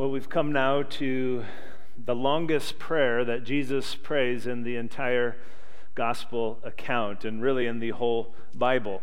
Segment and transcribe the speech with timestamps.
[0.00, 1.44] Well, we've come now to
[2.02, 5.36] the longest prayer that Jesus prays in the entire
[5.94, 9.02] gospel account and really in the whole Bible.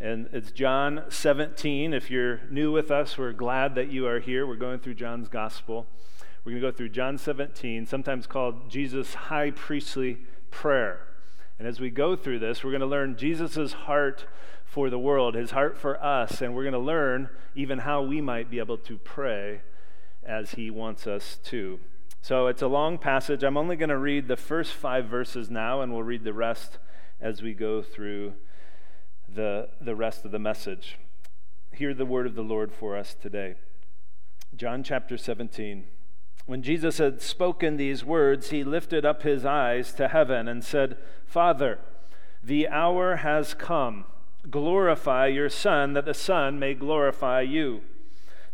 [0.00, 1.92] And it's John 17.
[1.92, 4.46] If you're new with us, we're glad that you are here.
[4.46, 5.86] We're going through John's gospel.
[6.46, 10.16] We're going to go through John 17, sometimes called Jesus' high priestly
[10.50, 11.08] prayer.
[11.58, 14.24] And as we go through this, we're going to learn Jesus' heart
[14.64, 18.22] for the world, his heart for us, and we're going to learn even how we
[18.22, 19.60] might be able to pray
[20.28, 21.80] as he wants us to.
[22.20, 23.42] So it's a long passage.
[23.42, 26.78] I'm only going to read the first five verses now, and we'll read the rest
[27.20, 28.34] as we go through
[29.34, 30.98] the, the rest of the message.
[31.72, 33.54] Hear the word of the Lord for us today.
[34.54, 35.84] John chapter 17.
[36.46, 40.96] When Jesus had spoken these words, he lifted up his eyes to heaven and said,
[41.26, 41.78] Father,
[42.42, 44.06] the hour has come.
[44.50, 47.82] Glorify your Son, that the Son may glorify you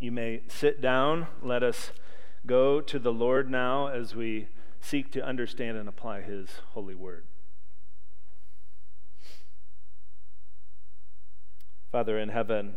[0.00, 1.26] You may sit down.
[1.42, 1.92] Let us
[2.46, 4.48] go to the Lord now as we
[4.80, 7.24] seek to understand and apply His holy word.
[11.92, 12.76] Father in heaven,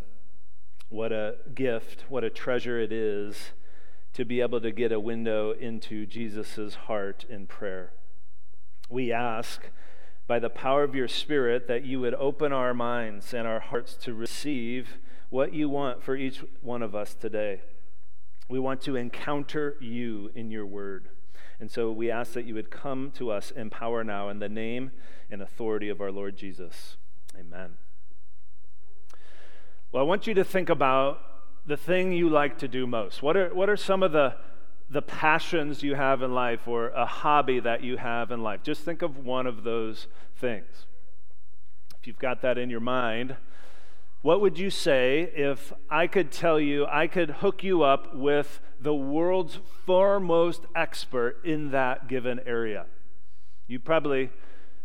[0.90, 3.52] what a gift, what a treasure it is
[4.14, 7.94] to be able to get a window into Jesus' heart in prayer.
[8.90, 9.70] We ask
[10.28, 13.96] by the power of your Spirit that you would open our minds and our hearts
[14.02, 14.98] to receive
[15.34, 17.60] what you want for each one of us today.
[18.48, 21.10] We want to encounter you in your word.
[21.60, 24.48] And so we ask that you would come to us in power now in the
[24.48, 24.92] name
[25.32, 26.98] and authority of our Lord Jesus.
[27.36, 27.78] Amen.
[29.92, 31.20] Well, I want you to think about
[31.66, 33.24] the thing you like to do most.
[33.24, 34.36] What are, what are some of the,
[34.92, 38.62] the passions you have in life or a hobby that you have in life?
[38.62, 40.06] Just think of one of those
[40.36, 40.86] things.
[42.00, 43.36] If you've got that in your mind,
[44.24, 48.62] what would you say if I could tell you, I could hook you up with
[48.80, 52.86] the world's foremost expert in that given area?
[53.68, 54.32] You'd probably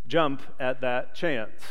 [0.09, 1.63] jump at that chance.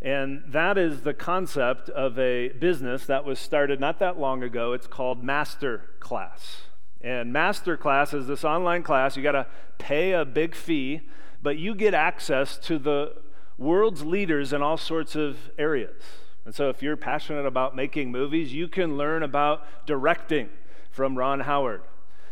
[0.00, 4.72] And that is the concept of a business that was started not that long ago.
[4.72, 6.62] It's called Masterclass.
[7.00, 9.16] And Masterclass is this online class.
[9.16, 9.46] You got to
[9.78, 11.02] pay a big fee,
[11.40, 13.14] but you get access to the
[13.56, 16.02] world's leaders in all sorts of areas.
[16.44, 20.48] And so, if you're passionate about making movies, you can learn about directing
[20.90, 21.82] from Ron Howard.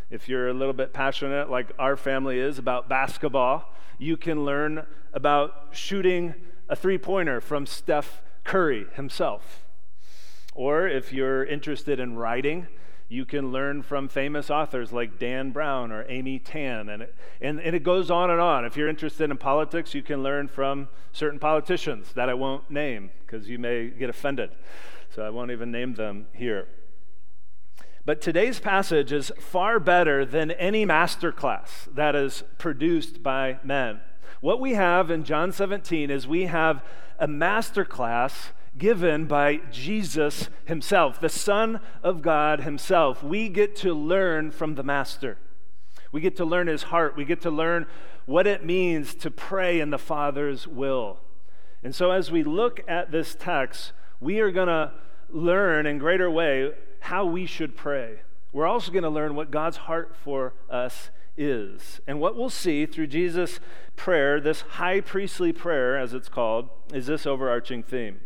[0.09, 4.85] If you're a little bit passionate, like our family is, about basketball, you can learn
[5.13, 6.35] about shooting
[6.67, 9.63] a three pointer from Steph Curry himself.
[10.53, 12.67] Or if you're interested in writing,
[13.11, 16.87] you can learn from famous authors like Dan Brown or Amy Tan.
[16.87, 18.63] And it, and, and it goes on and on.
[18.63, 23.11] If you're interested in politics, you can learn from certain politicians that I won't name
[23.19, 24.51] because you may get offended.
[25.13, 26.69] So I won't even name them here.
[28.05, 33.99] But today's passage is far better than any masterclass that is produced by men.
[34.39, 36.81] What we have in John 17 is we have
[37.19, 43.23] a masterclass given by Jesus himself, the Son of God himself.
[43.23, 45.37] We get to learn from the Master.
[46.11, 47.15] We get to learn his heart.
[47.15, 47.87] We get to learn
[48.25, 51.19] what it means to pray in the Father's will.
[51.83, 54.91] And so, as we look at this text, we are going to
[55.29, 58.19] learn in greater way how we should pray.
[58.53, 62.01] We're also going to learn what God's heart for us is.
[62.05, 63.59] And what we'll see through Jesus'
[63.95, 68.19] prayer, this high priestly prayer, as it's called, is this overarching theme.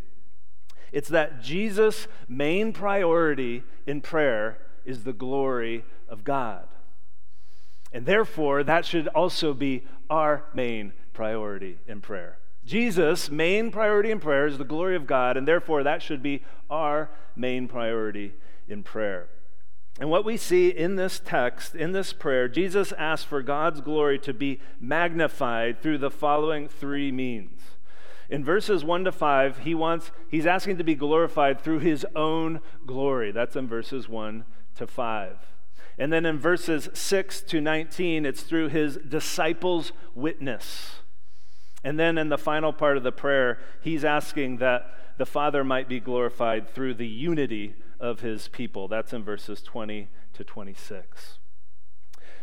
[0.95, 6.69] It's that Jesus' main priority in prayer is the glory of God.
[7.91, 12.37] And therefore, that should also be our main priority in prayer.
[12.65, 16.43] Jesus' main priority in prayer is the glory of God, and therefore, that should be
[16.69, 18.31] our main priority
[18.69, 19.27] in prayer.
[19.99, 24.17] And what we see in this text, in this prayer, Jesus asks for God's glory
[24.19, 27.74] to be magnified through the following three means.
[28.29, 32.61] In verses 1 to 5, he wants he's asking to be glorified through his own
[32.85, 33.31] glory.
[33.31, 34.45] That's in verses 1
[34.75, 35.37] to 5.
[35.97, 40.95] And then in verses 6 to 19, it's through his disciples' witness.
[41.83, 45.87] And then in the final part of the prayer, he's asking that the Father might
[45.87, 48.87] be glorified through the unity of his people.
[48.87, 51.37] That's in verses 20 to 26.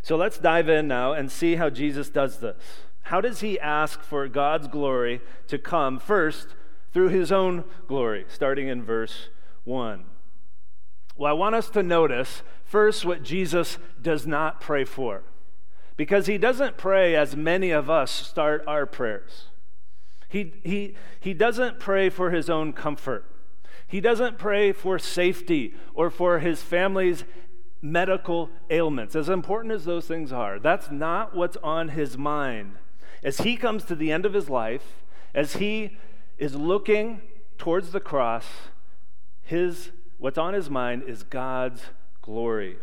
[0.00, 2.56] So let's dive in now and see how Jesus does this.
[3.02, 6.48] How does he ask for God's glory to come first
[6.92, 9.28] through his own glory, starting in verse
[9.64, 10.04] 1?
[11.16, 15.22] Well, I want us to notice first what Jesus does not pray for,
[15.96, 19.46] because he doesn't pray as many of us start our prayers.
[20.28, 23.26] He, he, he doesn't pray for his own comfort.
[23.86, 27.24] He doesn't pray for safety or for his family's
[27.82, 30.58] medical ailments, as important as those things are.
[30.58, 32.76] That's not what's on his mind.
[33.22, 35.02] As he comes to the end of his life,
[35.34, 35.96] as he
[36.38, 37.22] is looking
[37.56, 38.46] towards the cross,
[39.42, 41.82] his what's on his mind is God's
[42.20, 42.76] glory.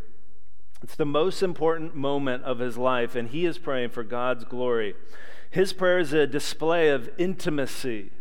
[0.82, 4.96] It's the most important moment of his life, and he is praying for God's glory.
[5.50, 8.12] His prayer is a display of intimacy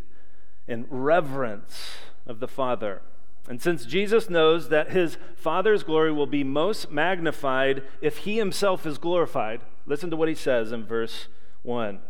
[0.67, 1.91] and reverence
[2.26, 3.03] of the Father.
[3.49, 8.85] And since Jesus knows that his Father's glory will be most magnified if he himself
[8.85, 11.29] is glorified, listen to what he says in verse
[11.62, 12.00] 1.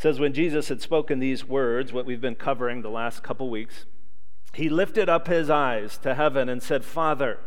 [0.00, 3.84] Says, When Jesus had spoken these words, what we've been covering the last couple weeks,
[4.54, 7.38] he lifted up his eyes to heaven and said, Father,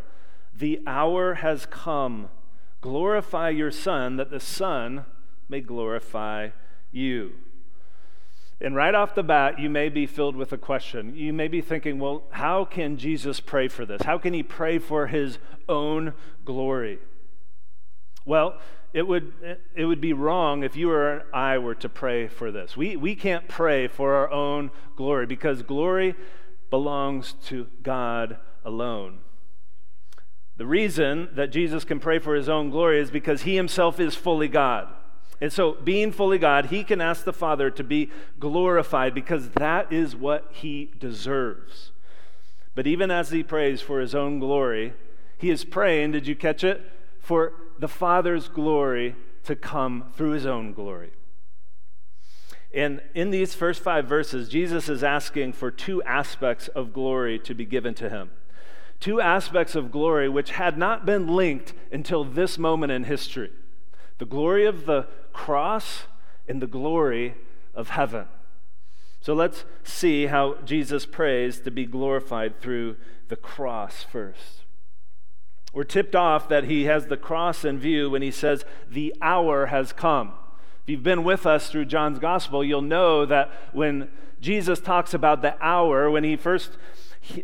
[0.56, 2.30] the hour has come.
[2.80, 5.06] Glorify your Son, that the Son
[5.50, 6.50] may glorify
[6.92, 7.32] you.
[8.62, 11.16] And right off the bat, you may be filled with a question.
[11.16, 14.04] You may be thinking, well, how can Jesus pray for this?
[14.04, 16.14] How can he pray for his own
[16.46, 17.00] glory?
[18.26, 18.60] Well,
[18.94, 19.34] it would,
[19.76, 22.78] it would be wrong if you or I were to pray for this.
[22.78, 26.16] We, we can't pray for our own glory because glory
[26.70, 29.20] belongs to God alone.
[30.58, 34.14] The reason that Jesus can pray for his own glory is because he himself is
[34.14, 34.88] fully God.
[35.42, 39.92] And so, being fully God, he can ask the Father to be glorified because that
[39.92, 41.92] is what he deserves.
[42.76, 44.94] But even as he prays for his own glory,
[45.38, 46.82] he is praying, did you catch it?
[47.20, 51.12] For the Father's glory to come through his own glory.
[52.74, 57.54] And in these first five verses, Jesus is asking for two aspects of glory to
[57.54, 58.32] be given to him.
[59.00, 63.52] Two aspects of glory which had not been linked until this moment in history
[64.20, 66.04] the glory of the cross
[66.48, 67.36] and the glory
[67.74, 68.26] of heaven.
[69.20, 72.96] So let's see how Jesus prays to be glorified through
[73.28, 74.63] the cross first.
[75.74, 79.68] We're tipped off that he has the cross in view when he says, The hour
[79.68, 80.34] has come.
[80.84, 84.10] If you've been with us through John's gospel, you'll know that when
[84.40, 86.78] Jesus talks about the hour, when he first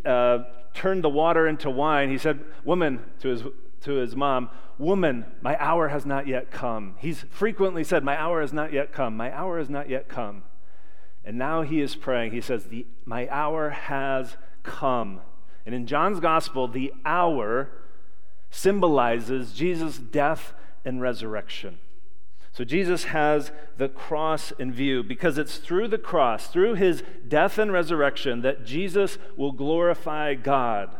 [0.04, 0.40] uh,
[0.74, 3.42] turned the water into wine, he said, Woman, to his,
[3.80, 6.94] to his mom, Woman, my hour has not yet come.
[6.98, 9.16] He's frequently said, My hour has not yet come.
[9.16, 10.42] My hour has not yet come.
[11.24, 12.32] And now he is praying.
[12.32, 15.20] He says, the, My hour has come.
[15.66, 17.70] And in John's gospel, the hour
[18.50, 20.52] symbolizes Jesus' death
[20.84, 21.78] and resurrection.
[22.52, 27.58] So Jesus has the cross in view because it's through the cross, through his death
[27.58, 30.96] and resurrection, that Jesus will glorify God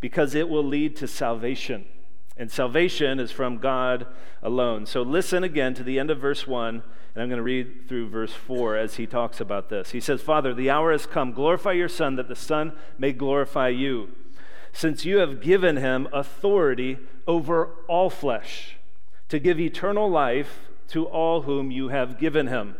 [0.00, 1.86] because it will lead to salvation.
[2.36, 4.06] And salvation is from God
[4.42, 4.86] alone.
[4.86, 6.82] So listen again to the end of verse 1,
[7.14, 9.90] and I'm going to read through verse 4 as he talks about this.
[9.90, 11.32] He says, Father, the hour has come.
[11.32, 14.10] Glorify your Son, that the Son may glorify you,
[14.72, 18.76] since you have given him authority over all flesh,
[19.28, 22.76] to give eternal life to all whom you have given him.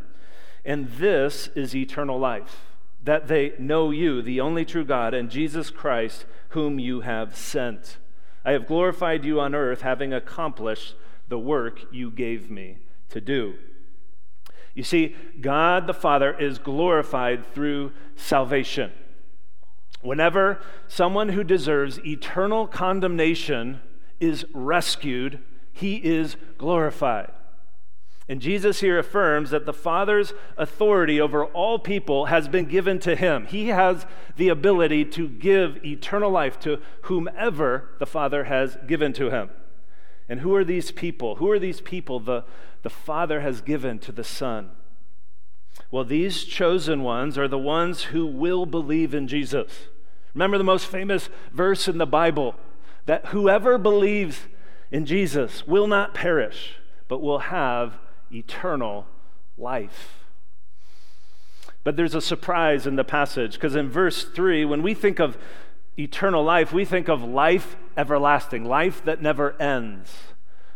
[0.64, 2.66] And this is eternal life,
[3.02, 7.98] that they know you, the only true God, and Jesus Christ, whom you have sent.
[8.44, 10.94] I have glorified you on earth, having accomplished
[11.28, 12.78] the work you gave me
[13.10, 13.54] to do.
[14.74, 18.92] You see, God the Father is glorified through salvation.
[20.02, 23.80] Whenever someone who deserves eternal condemnation
[24.18, 25.40] is rescued,
[25.72, 27.32] he is glorified.
[28.28, 33.16] And Jesus here affirms that the Father's authority over all people has been given to
[33.16, 33.46] him.
[33.46, 34.06] He has
[34.36, 39.50] the ability to give eternal life to whomever the Father has given to him.
[40.28, 41.36] And who are these people?
[41.36, 42.44] Who are these people the,
[42.82, 44.70] the Father has given to the Son?
[45.90, 49.88] Well, these chosen ones are the ones who will believe in Jesus.
[50.34, 52.54] Remember the most famous verse in the Bible
[53.06, 54.46] that whoever believes
[54.90, 56.74] in Jesus will not perish,
[57.08, 57.98] but will have
[58.32, 59.06] eternal
[59.58, 60.24] life.
[61.82, 65.38] But there's a surprise in the passage because in verse 3, when we think of
[65.98, 70.14] eternal life, we think of life everlasting, life that never ends.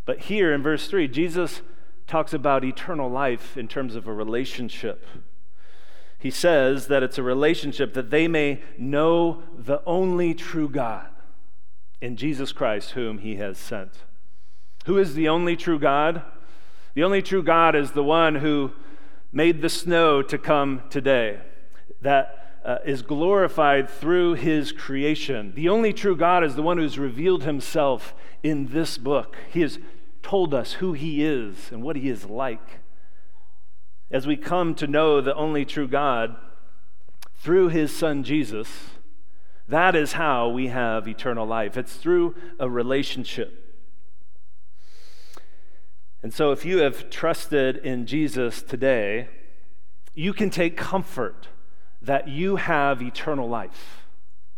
[0.06, 1.62] But here in verse 3, Jesus
[2.06, 5.06] talks about eternal life in terms of a relationship.
[6.18, 11.08] He says that it's a relationship that they may know the only true God.
[12.04, 13.90] in Jesus Christ, whom he has sent.
[14.84, 16.22] Who is the only true God?
[16.92, 18.72] The only true God is the one who
[19.32, 21.40] made the snow to come today,
[22.02, 25.54] that uh, is glorified through his creation.
[25.56, 29.36] The only true God is the one who's revealed himself in this book.
[29.50, 29.78] He has
[30.24, 32.80] told us who he is and what he is like.
[34.10, 36.34] As we come to know the only true God
[37.36, 38.68] through his son Jesus,
[39.68, 41.76] that is how we have eternal life.
[41.76, 43.60] It's through a relationship.
[46.22, 49.28] And so, if you have trusted in Jesus today,
[50.14, 51.48] you can take comfort
[52.00, 54.06] that you have eternal life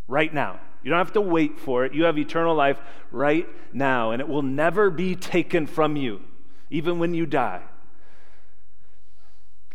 [0.07, 0.61] right now.
[0.83, 1.93] You don't have to wait for it.
[1.93, 2.79] You have eternal life
[3.11, 6.21] right now, and it will never be taken from you,
[6.69, 7.63] even when you die.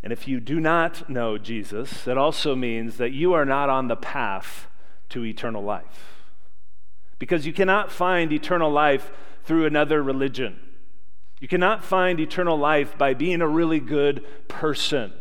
[0.03, 3.87] And if you do not know Jesus, it also means that you are not on
[3.87, 4.67] the path
[5.09, 6.23] to eternal life.
[7.19, 9.11] Because you cannot find eternal life
[9.45, 10.59] through another religion.
[11.39, 15.13] You cannot find eternal life by being a really good person.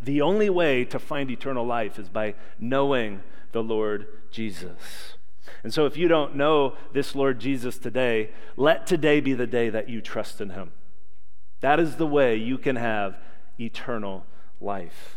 [0.00, 3.22] The only way to find eternal life is by knowing
[3.54, 5.14] the Lord Jesus.
[5.62, 9.70] And so, if you don't know this Lord Jesus today, let today be the day
[9.70, 10.72] that you trust in him.
[11.60, 13.16] That is the way you can have
[13.58, 14.26] eternal
[14.60, 15.16] life.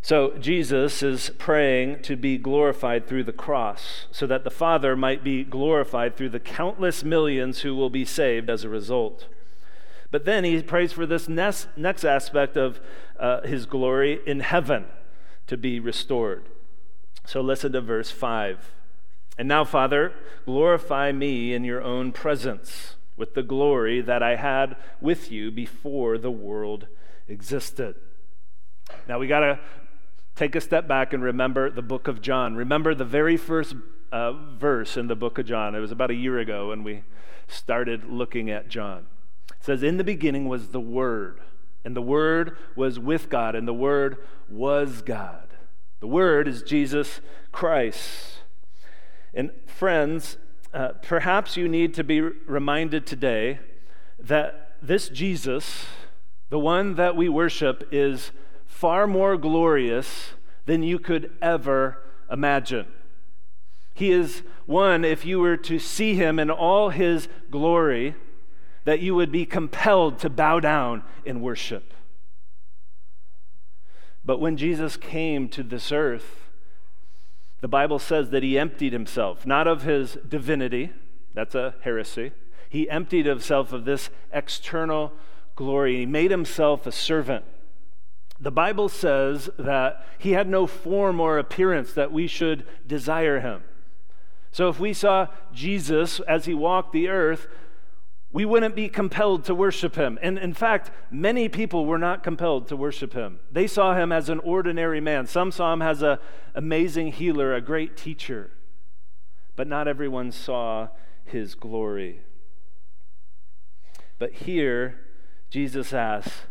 [0.00, 5.22] So Jesus is praying to be glorified through the cross so that the Father might
[5.22, 9.26] be glorified through the countless millions who will be saved as a result.
[10.10, 11.68] But then he prays for this next,
[12.04, 12.80] aspect of
[13.18, 14.86] uh, his glory in heaven
[15.46, 16.48] to be restored.
[17.28, 18.72] So listen to verse 5.
[19.36, 20.14] And now, Father,
[20.46, 26.16] glorify me in your own presence with the glory that I had with you before
[26.16, 26.86] the world
[27.28, 27.96] existed.
[29.06, 29.60] Now, we got to
[30.36, 32.56] take a step back and remember the book of John.
[32.56, 33.76] Remember the very first
[34.10, 35.74] uh, verse in the book of John.
[35.74, 37.02] It was about a year ago when we
[37.46, 39.04] started looking at John.
[39.50, 41.40] It says, In the beginning was the Word,
[41.84, 44.16] and the Word was with God, and the Word
[44.48, 45.47] was God.
[46.00, 48.38] The Word is Jesus Christ.
[49.34, 50.36] And friends,
[50.72, 53.58] uh, perhaps you need to be reminded today
[54.18, 55.86] that this Jesus,
[56.50, 58.30] the one that we worship, is
[58.64, 60.34] far more glorious
[60.66, 62.86] than you could ever imagine.
[63.94, 68.14] He is one, if you were to see him in all his glory,
[68.84, 71.92] that you would be compelled to bow down in worship.
[74.28, 76.50] But when Jesus came to this earth,
[77.62, 80.92] the Bible says that he emptied himself, not of his divinity,
[81.34, 82.30] that's a heresy.
[82.68, 85.12] He emptied himself of this external
[85.56, 85.96] glory.
[85.96, 87.44] He made himself a servant
[88.40, 93.62] the Bible says that he had no form or appearance that we should desire him.
[94.52, 97.48] So if we saw Jesus as he walked the earth,
[98.30, 100.18] we wouldn't be compelled to worship him.
[100.20, 103.40] And in fact, many people were not compelled to worship him.
[103.50, 105.26] They saw him as an ordinary man.
[105.26, 106.18] Some saw him as an
[106.54, 108.50] amazing healer, a great teacher.
[109.56, 110.88] But not everyone saw
[111.24, 112.20] his glory.
[114.18, 115.00] But here,
[115.48, 116.42] Jesus asks,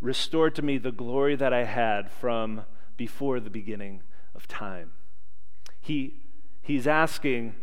[0.00, 2.64] Restore to me the glory that I had from
[2.96, 4.02] before the beginning
[4.34, 4.92] of time.
[5.80, 6.20] He,
[6.62, 7.54] he's asking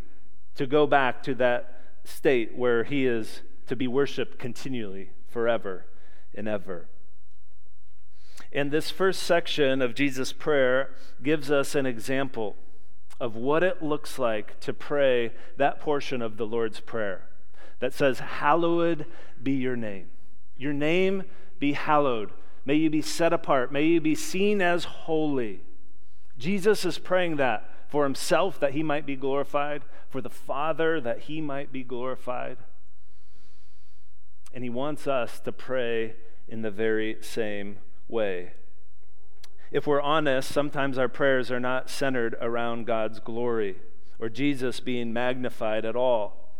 [0.55, 5.85] to go back to that state where he is to be worshiped continually, forever
[6.33, 6.87] and ever.
[8.51, 10.91] And this first section of Jesus' prayer
[11.21, 12.55] gives us an example
[13.19, 17.27] of what it looks like to pray that portion of the Lord's Prayer
[17.79, 19.05] that says, Hallowed
[19.41, 20.07] be your name.
[20.57, 21.23] Your name
[21.59, 22.31] be hallowed.
[22.65, 23.71] May you be set apart.
[23.71, 25.61] May you be seen as holy.
[26.37, 31.21] Jesus is praying that for himself, that he might be glorified, for the Father, that
[31.21, 32.57] he might be glorified.
[34.55, 36.15] And he wants us to pray
[36.47, 38.53] in the very same way.
[39.71, 43.75] If we're honest, sometimes our prayers are not centered around God's glory
[44.19, 46.53] or Jesus being magnified at all.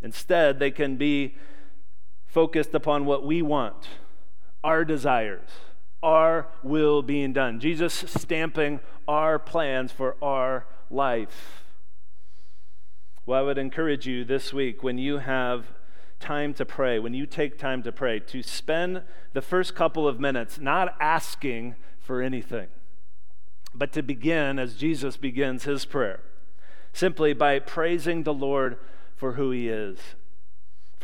[0.00, 1.36] Instead, they can be
[2.26, 3.88] focused upon what we want
[4.62, 5.50] our desires,
[6.02, 7.60] our will being done.
[7.60, 11.64] Jesus stamping our plans for our life.
[13.26, 15.66] Well, I would encourage you this week when you have
[16.24, 19.02] time to pray, when you take time to pray, to spend
[19.32, 22.68] the first couple of minutes not asking for anything,
[23.74, 26.20] but to begin as Jesus begins his prayer,
[26.92, 28.78] simply by praising the Lord
[29.16, 29.98] for who he is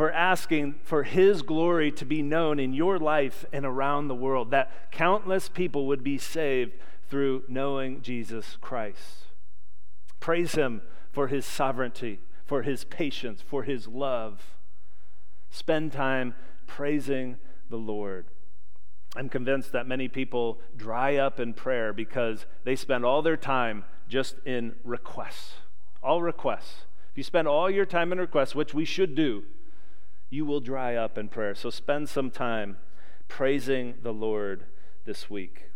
[0.00, 4.50] for asking for His glory to be known in your life and around the world,
[4.50, 6.72] that countless people would be saved
[7.10, 9.26] through knowing Jesus Christ.
[10.18, 10.80] Praise Him
[11.12, 14.56] for his sovereignty, for his patience, for his love.
[15.50, 16.34] Spend time
[16.66, 17.36] praising
[17.68, 18.26] the Lord.
[19.16, 23.84] I'm convinced that many people dry up in prayer because they spend all their time
[24.08, 25.54] just in requests.
[26.02, 26.84] All requests.
[27.10, 29.42] If you spend all your time in requests, which we should do,
[30.30, 31.56] you will dry up in prayer.
[31.56, 32.76] So spend some time
[33.26, 34.64] praising the Lord
[35.04, 35.70] this week.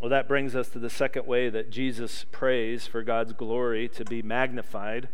[0.00, 4.04] Well, that brings us to the second way that Jesus prays for God's glory to
[4.04, 5.08] be magnified,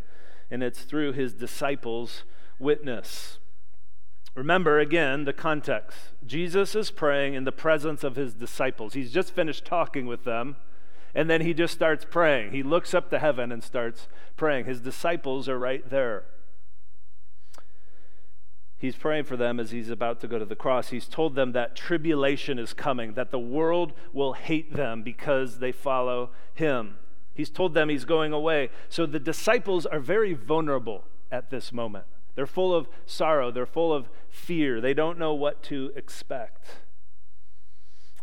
[0.51, 2.25] and it's through his disciples'
[2.59, 3.39] witness.
[4.35, 5.99] Remember again the context.
[6.26, 8.95] Jesus is praying in the presence of his disciples.
[8.95, 10.57] He's just finished talking with them,
[11.14, 12.50] and then he just starts praying.
[12.50, 14.64] He looks up to heaven and starts praying.
[14.64, 16.25] His disciples are right there.
[18.76, 20.88] He's praying for them as he's about to go to the cross.
[20.88, 25.73] He's told them that tribulation is coming, that the world will hate them because they
[25.73, 26.97] follow him.
[27.33, 28.69] He's told them he's going away.
[28.88, 32.04] So the disciples are very vulnerable at this moment.
[32.35, 36.67] They're full of sorrow, they're full of fear, they don't know what to expect.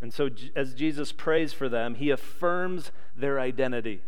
[0.02, 4.02] And so, as Jesus prays for them, he affirms their identity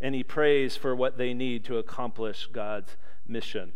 [0.00, 3.72] and he prays for what they need to accomplish God's mission.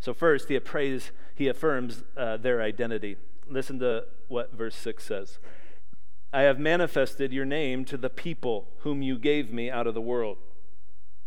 [0.00, 3.16] So, first, he, prays, he affirms uh, their identity.
[3.48, 5.38] Listen to what verse 6 says
[6.32, 10.00] I have manifested your name to the people whom you gave me out of the
[10.00, 10.38] world.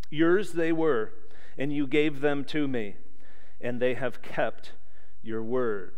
[0.10, 1.14] Yours they were,
[1.58, 2.96] and you gave them to me
[3.62, 4.74] and they have kept
[5.22, 5.94] your word.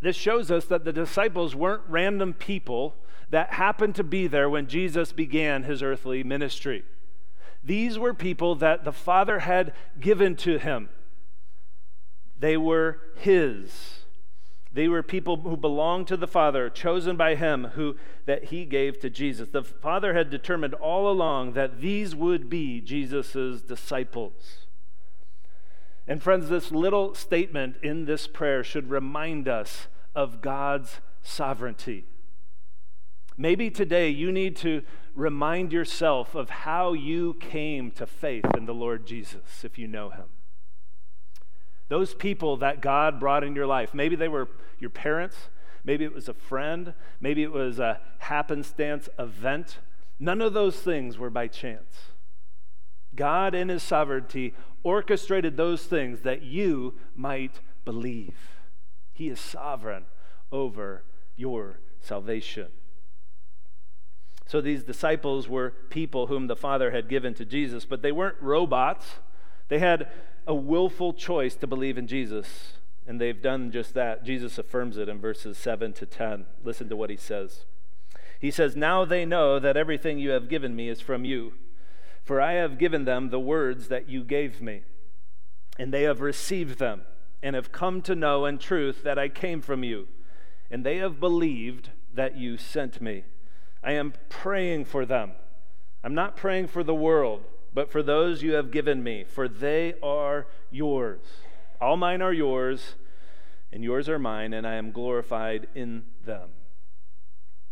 [0.00, 2.96] This shows us that the disciples weren't random people
[3.30, 6.84] that happened to be there when Jesus began his earthly ministry.
[7.64, 10.90] These were people that the Father had given to him.
[12.38, 14.04] They were his.
[14.72, 19.00] They were people who belonged to the Father, chosen by him, who that he gave
[19.00, 19.48] to Jesus.
[19.48, 24.65] The Father had determined all along that these would be Jesus' disciples.
[26.08, 32.04] And friends, this little statement in this prayer should remind us of God's sovereignty.
[33.36, 34.82] Maybe today you need to
[35.14, 40.10] remind yourself of how you came to faith in the Lord Jesus if you know
[40.10, 40.26] him.
[41.88, 45.36] Those people that God brought in your life, maybe they were your parents,
[45.84, 49.78] maybe it was a friend, maybe it was a happenstance event.
[50.18, 52.12] None of those things were by chance.
[53.16, 58.36] God, in His sovereignty, orchestrated those things that you might believe.
[59.12, 60.04] He is sovereign
[60.52, 61.02] over
[61.36, 62.68] your salvation.
[64.46, 68.36] So these disciples were people whom the Father had given to Jesus, but they weren't
[68.40, 69.16] robots.
[69.68, 70.08] They had
[70.46, 72.74] a willful choice to believe in Jesus,
[73.06, 74.24] and they've done just that.
[74.24, 76.46] Jesus affirms it in verses 7 to 10.
[76.62, 77.64] Listen to what he says.
[78.38, 81.54] He says, Now they know that everything you have given me is from you.
[82.26, 84.82] For I have given them the words that you gave me,
[85.78, 87.02] and they have received them,
[87.40, 90.08] and have come to know in truth that I came from you,
[90.68, 93.22] and they have believed that you sent me.
[93.80, 95.34] I am praying for them.
[96.02, 99.94] I'm not praying for the world, but for those you have given me, for they
[100.02, 101.20] are yours.
[101.80, 102.96] All mine are yours,
[103.70, 106.48] and yours are mine, and I am glorified in them.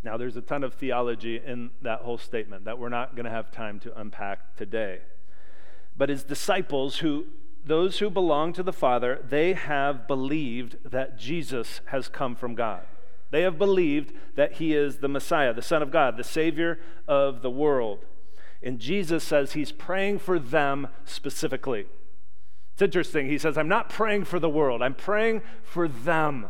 [0.05, 3.31] Now, there's a ton of theology in that whole statement that we're not going to
[3.31, 4.99] have time to unpack today.
[5.97, 7.27] But his disciples, who
[7.65, 12.83] those who belong to the Father, they have believed that Jesus has come from God.
[13.31, 17.41] They have believed that he is the Messiah, the Son of God, the Savior of
[17.41, 18.05] the world.
[18.63, 21.87] And Jesus says he's praying for them specifically.
[22.75, 23.29] It's interesting.
[23.29, 26.47] He says, I'm not praying for the world, I'm praying for them.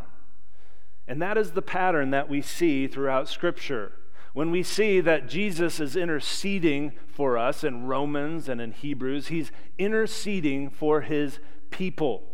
[1.06, 3.92] And that is the pattern that we see throughout Scripture.
[4.32, 9.52] When we see that Jesus is interceding for us in Romans and in Hebrews, he's
[9.78, 11.38] interceding for his
[11.70, 12.24] people.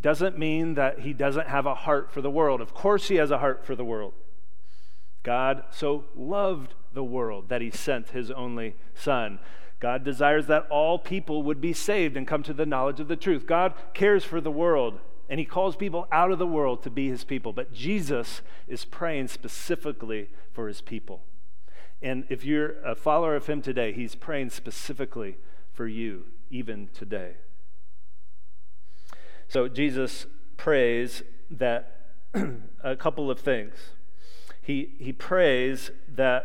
[0.00, 2.60] Doesn't mean that he doesn't have a heart for the world.
[2.60, 4.12] Of course, he has a heart for the world.
[5.22, 9.38] God so loved the world that he sent his only Son.
[9.78, 13.16] God desires that all people would be saved and come to the knowledge of the
[13.16, 13.46] truth.
[13.46, 17.08] God cares for the world and he calls people out of the world to be
[17.08, 17.52] his people.
[17.52, 21.22] But Jesus is praying specifically for his people.
[22.02, 25.36] And if you're a follower of him today, he's praying specifically
[25.72, 27.34] for you, even today.
[29.48, 32.00] So Jesus prays that
[32.82, 33.74] a couple of things.
[34.60, 36.44] He, he prays that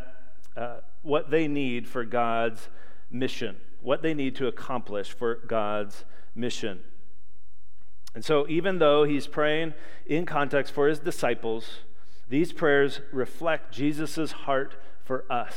[0.55, 2.69] uh, what they need for God's
[3.09, 6.03] mission, what they need to accomplish for God's
[6.35, 6.81] mission.
[8.17, 9.75] And so, even though he's praying
[10.07, 11.81] in context for his disciples,
[12.27, 15.53] these prayers reflect Jesus' heart for us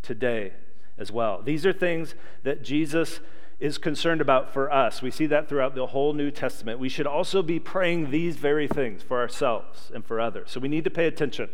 [0.00, 0.52] today
[0.96, 1.42] as well.
[1.42, 3.18] These are things that Jesus
[3.58, 5.02] is concerned about for us.
[5.02, 6.78] We see that throughout the whole New Testament.
[6.78, 10.52] We should also be praying these very things for ourselves and for others.
[10.52, 11.48] So we need to pay attention.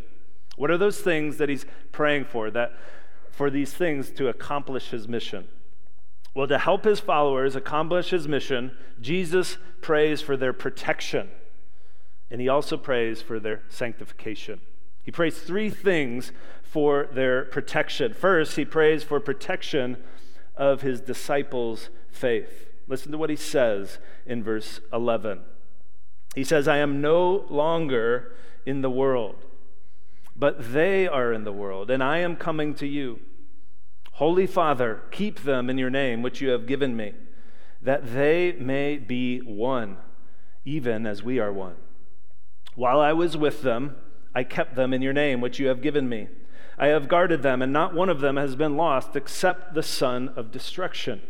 [0.57, 2.75] What are those things that he's praying for that
[3.31, 5.49] for these things to accomplish his mission?
[6.41, 11.29] Well, to help his followers accomplish his mission, Jesus prays for their protection,
[12.31, 14.63] and he also prays for their sanctification.
[15.03, 18.15] He prays three things for their protection.
[18.15, 19.99] First, he prays for protection
[20.57, 22.71] of his disciples' faith.
[22.89, 25.41] Listen to what he says in verse 11.
[26.35, 28.33] He says, I am no longer
[28.65, 29.45] in the world,
[30.35, 33.21] but they are in the world, and I am coming to you.
[34.21, 37.15] Holy Father, keep them in your name, which you have given me,
[37.81, 39.97] that they may be one,
[40.63, 41.77] even as we are one.
[42.75, 43.97] While I was with them,
[44.35, 46.29] I kept them in your name, which you have given me.
[46.77, 50.35] I have guarded them, and not one of them has been lost except the son
[50.37, 51.23] of destruction,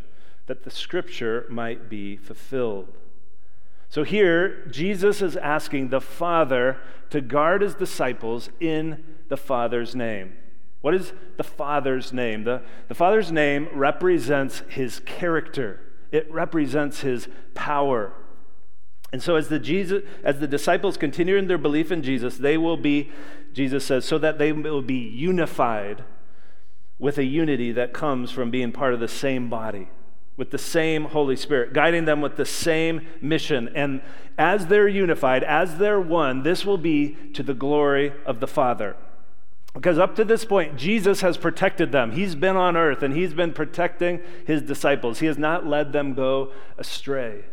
[0.49, 2.89] that the scripture might be fulfilled.
[3.89, 6.77] So here, Jesus is asking the Father
[7.11, 10.33] to guard his disciples in the Father's name.
[10.81, 12.45] What is the Father's name?
[12.45, 18.13] The, the Father's name represents his character, it represents his power.
[19.13, 22.57] And so as the Jesus as the disciples continue in their belief in Jesus, they
[22.57, 23.11] will be
[23.53, 26.05] Jesus says so that they will be unified
[26.99, 29.89] with a unity that comes from being part of the same body,
[30.37, 33.69] with the same Holy Spirit, guiding them with the same mission.
[33.75, 34.03] And
[34.39, 38.97] as they're unified, as they're one, this will be to the glory of the Father.
[39.75, 42.13] Because up to this point, Jesus has protected them.
[42.13, 45.21] He's been on earth and he's been protecting his disciples.
[45.21, 47.45] He has not led them go astray,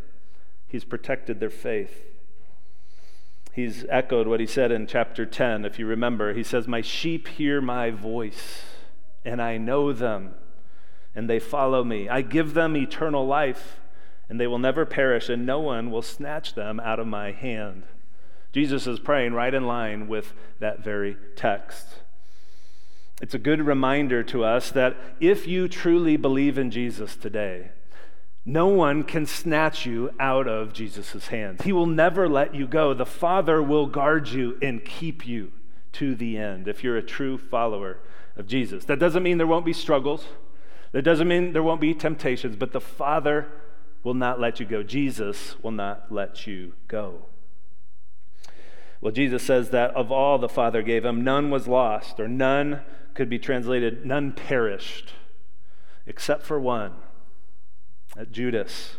[0.68, 2.04] he's protected their faith.
[3.54, 6.32] He's echoed what he said in chapter 10, if you remember.
[6.36, 8.62] He says, My sheep hear my voice,
[9.26, 10.36] and I know them,
[11.16, 12.08] and they follow me.
[12.08, 13.80] I give them eternal life,
[14.30, 17.86] and they will never perish, and no one will snatch them out of my hand.
[18.52, 22.02] Jesus is praying right in line with that very text.
[23.22, 27.72] It's a good reminder to us that if you truly believe in Jesus today,
[28.46, 31.64] no one can snatch you out of Jesus' hands.
[31.64, 32.94] He will never let you go.
[32.94, 35.52] The Father will guard you and keep you
[35.94, 38.00] to the end if you're a true follower
[38.36, 38.86] of Jesus.
[38.86, 40.26] That doesn't mean there won't be struggles,
[40.92, 43.48] that doesn't mean there won't be temptations, but the Father
[44.04, 44.84] will not let you go.
[44.84, 47.26] Jesus will not let you go.
[49.00, 52.82] Well, Jesus says that of all the Father gave him, none was lost, or none
[53.14, 55.14] could be translated, none perished,
[56.06, 56.94] except for one,
[58.32, 58.96] Judas,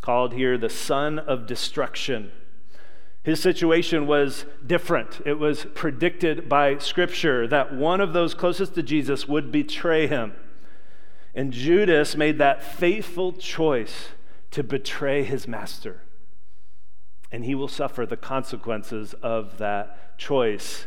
[0.00, 2.32] called here the son of destruction.
[3.22, 5.20] His situation was different.
[5.26, 10.34] It was predicted by Scripture that one of those closest to Jesus would betray him.
[11.34, 14.08] And Judas made that faithful choice
[14.50, 16.02] to betray his master.
[17.30, 20.86] And he will suffer the consequences of that choice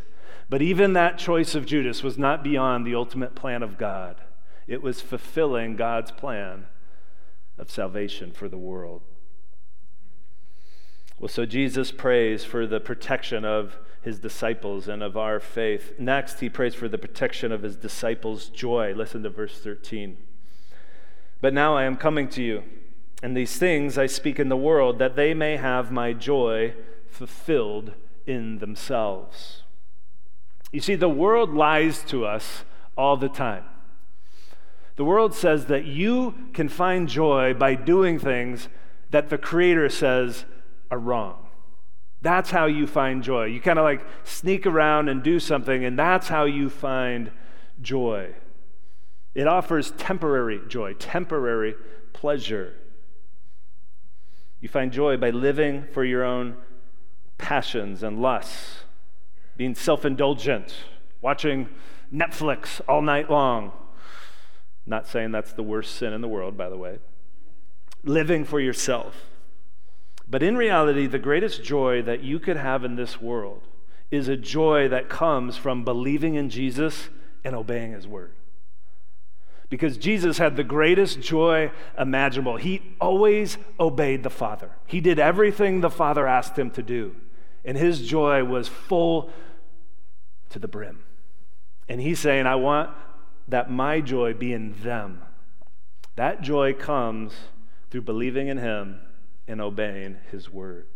[0.51, 4.19] but even that choice of Judas was not beyond the ultimate plan of God,
[4.67, 6.65] it was fulfilling God's plan
[7.58, 9.01] of salvation for the world.
[11.17, 15.93] Well, so Jesus prays for the protection of his disciples and of our faith.
[15.97, 18.93] Next, he prays for the protection of his disciples' joy.
[18.93, 20.17] Listen to verse 13.
[21.39, 22.63] But now I am coming to you,
[23.21, 26.73] and these things I speak in the world, that they may have my joy
[27.10, 27.93] fulfilled
[28.25, 29.63] in themselves.
[30.71, 32.63] You see, the world lies to us
[32.97, 33.65] all the time.
[34.95, 38.69] The world says that you can find joy by doing things
[39.12, 40.45] that the Creator says
[40.89, 41.47] are wrong.
[42.21, 43.45] That's how you find joy.
[43.45, 47.31] You kind of like sneak around and do something, and that's how you find
[47.81, 48.36] joy.
[49.34, 51.75] It offers temporary joy, temporary
[52.13, 52.75] pleasure.
[54.62, 56.56] You find joy by living for your own
[57.38, 58.84] passions and lusts
[59.58, 60.74] being self indulgent,
[61.21, 61.69] watching
[62.13, 63.71] Netflix all night long.
[64.86, 67.00] Not saying that's the worst sin in the world, by the way.
[68.04, 69.15] Living for yourself.
[70.28, 73.62] But in reality, the greatest joy that you could have in this world
[74.10, 77.10] is a joy that comes from believing in Jesus
[77.43, 78.34] and obeying his word.
[79.71, 82.57] Because Jesus had the greatest joy imaginable.
[82.57, 87.15] He always obeyed the Father, he did everything the Father asked him to do
[87.63, 89.29] and his joy was full
[90.49, 91.03] to the brim.
[91.88, 92.89] And he's saying, I want
[93.47, 95.21] that my joy be in them.
[96.15, 97.34] That joy comes
[97.89, 99.01] through believing in him
[99.47, 100.88] and obeying his word.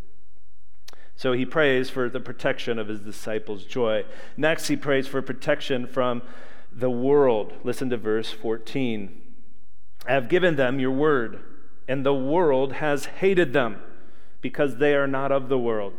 [1.16, 4.06] So he prays for the protection of his disciples' joy.
[4.36, 6.22] Next, he prays for protection from
[6.76, 7.54] the world.
[7.64, 9.22] Listen to verse 14.
[10.06, 11.42] I have given them your word,
[11.88, 13.82] and the world has hated them
[14.42, 15.94] because they are not of the world,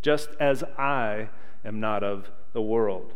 [0.00, 1.28] just as I
[1.64, 3.12] am not of the world.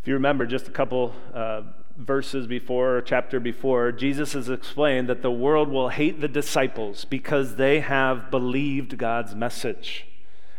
[0.00, 1.62] If you remember just a couple uh,
[1.96, 7.04] verses before, or chapter before, Jesus has explained that the world will hate the disciples
[7.04, 10.06] because they have believed God's message.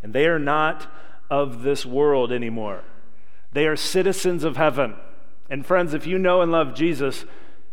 [0.03, 0.91] And they are not
[1.29, 2.83] of this world anymore.
[3.53, 4.95] They are citizens of heaven.
[5.49, 7.25] And friends, if you know and love Jesus,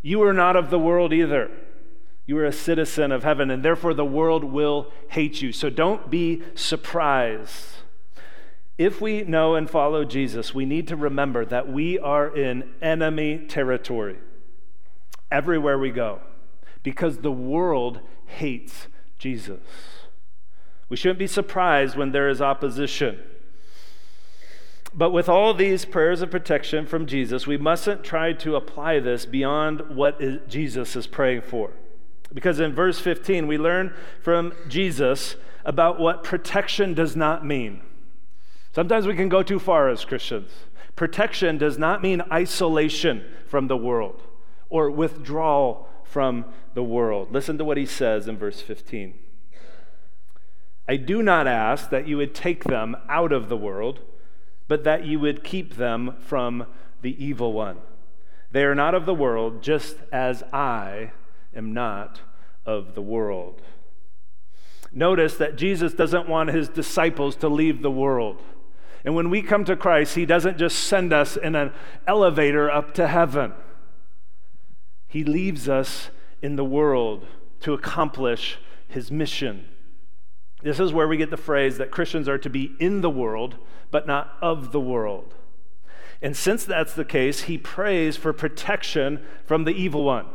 [0.02, 1.50] you are not of the world either.
[2.26, 5.52] You are a citizen of heaven, and therefore the world will hate you.
[5.52, 7.76] So don't be surprised.
[8.78, 13.46] If we know and follow Jesus, we need to remember that we are in enemy
[13.46, 14.18] territory
[15.30, 16.20] everywhere we go
[16.82, 19.60] because the world hates Jesus.
[20.88, 23.18] We shouldn't be surprised when there is opposition.
[24.96, 29.26] But with all these prayers of protection from Jesus, we mustn't try to apply this
[29.26, 31.72] beyond what Jesus is praying for.
[32.32, 37.82] Because in verse 15, we learn from Jesus about what protection does not mean.
[38.74, 40.50] Sometimes we can go too far as Christians.
[40.96, 44.22] Protection does not mean isolation from the world
[44.70, 47.32] or withdrawal from the world.
[47.32, 49.14] Listen to what he says in verse 15.
[50.88, 54.00] I do not ask that you would take them out of the world
[54.68, 56.66] but that you would keep them from
[57.02, 57.78] the evil one.
[58.50, 61.12] They are not of the world, just as I
[61.54, 62.20] am not
[62.64, 63.62] of the world.
[64.92, 68.40] Notice that Jesus doesn't want his disciples to leave the world.
[69.04, 71.72] And when we come to Christ, he doesn't just send us in an
[72.06, 73.52] elevator up to heaven,
[75.06, 76.10] he leaves us
[76.42, 77.26] in the world
[77.60, 79.66] to accomplish his mission.
[80.62, 83.56] This is where we get the phrase that Christians are to be in the world,
[83.90, 85.34] but not of the world.
[86.22, 90.26] And since that's the case, he prays for protection from the evil one,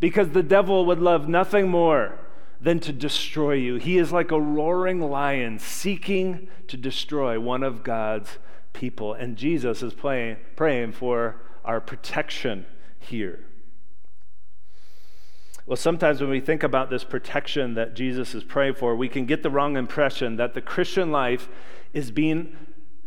[0.00, 2.18] because the devil would love nothing more
[2.60, 3.76] than to destroy you.
[3.76, 8.38] He is like a roaring lion seeking to destroy one of God's
[8.72, 9.12] people.
[9.12, 12.66] And Jesus is praying, for our protection
[12.98, 13.44] here.
[15.66, 19.24] Well, sometimes when we think about this protection that Jesus is praying for, we can
[19.24, 21.48] get the wrong impression that the Christian life
[21.92, 22.56] is being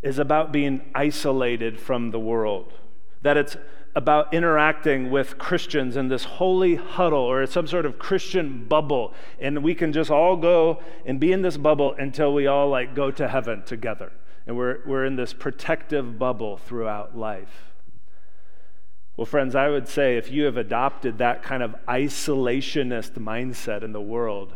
[0.04, 2.74] is about being isolated from the world.
[3.22, 3.58] That it's
[3.96, 9.64] about interacting with Christians in this holy huddle or some sort of Christian bubble and
[9.64, 13.10] we can just all go and be in this bubble until we all like go
[13.12, 14.12] to heaven together.
[14.46, 17.67] And we're we're in this protective bubble throughout life.
[19.18, 23.92] Well, friends, I would say if you have adopted that kind of isolationist mindset in
[23.92, 24.54] the world,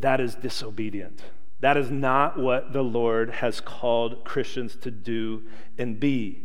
[0.00, 1.22] that is disobedient.
[1.60, 5.44] That is not what the Lord has called Christians to do
[5.78, 6.42] and be.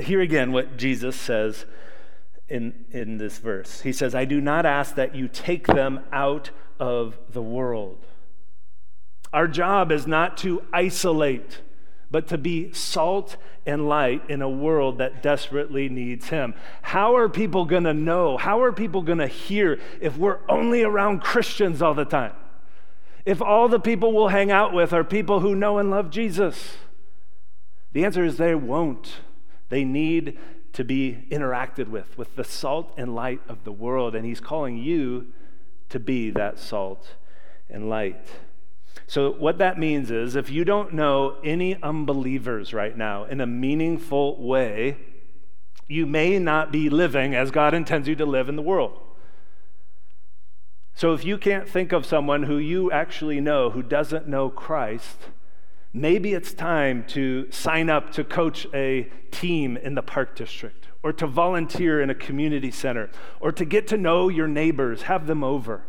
[0.00, 1.64] Here again, what Jesus says
[2.46, 6.50] in, in this verse He says, I do not ask that you take them out
[6.78, 8.06] of the world.
[9.32, 11.62] Our job is not to isolate
[12.10, 16.54] but to be salt and light in a world that desperately needs Him.
[16.82, 18.38] How are people going to know?
[18.38, 22.32] How are people going to hear if we're only around Christians all the time?
[23.26, 26.78] If all the people we'll hang out with are people who know and love Jesus?
[27.92, 29.16] The answer is they won't.
[29.68, 30.38] They need
[30.72, 34.14] to be interacted with, with the salt and light of the world.
[34.14, 35.26] And He's calling you
[35.90, 37.16] to be that salt
[37.68, 38.26] and light.
[39.06, 43.46] So, what that means is if you don't know any unbelievers right now in a
[43.46, 44.98] meaningful way,
[45.86, 49.00] you may not be living as God intends you to live in the world.
[50.94, 55.18] So, if you can't think of someone who you actually know who doesn't know Christ,
[55.92, 61.12] maybe it's time to sign up to coach a team in the park district, or
[61.12, 65.44] to volunteer in a community center, or to get to know your neighbors, have them
[65.44, 65.84] over.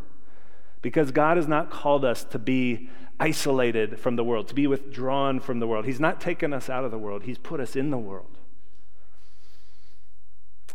[0.82, 2.90] Because God has not called us to be
[3.20, 5.86] isolated from the world, to be withdrawn from the world.
[5.86, 8.38] He's not taken us out of the world, He's put us in the world.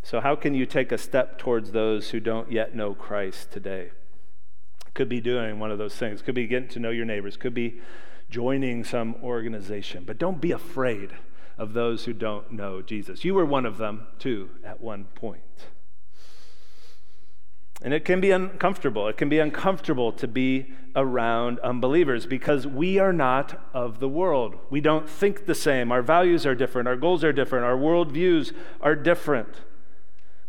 [0.03, 3.91] So, how can you take a step towards those who don't yet know Christ today?
[4.93, 7.55] Could be doing one of those things, could be getting to know your neighbors, could
[7.55, 7.81] be
[8.29, 10.05] joining some organization.
[10.07, 11.11] But don't be afraid
[11.57, 13.25] of those who don't know Jesus.
[13.25, 15.69] You were one of them, too, at one point.
[17.83, 19.09] And it can be uncomfortable.
[19.09, 24.57] It can be uncomfortable to be around unbelievers because we are not of the world.
[24.71, 25.93] We don't think the same.
[25.93, 26.89] Our values are different.
[26.89, 27.65] Our goals are different.
[27.65, 29.63] Our worldviews are different.